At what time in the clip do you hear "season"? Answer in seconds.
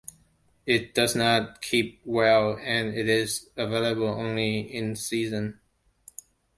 4.95-5.59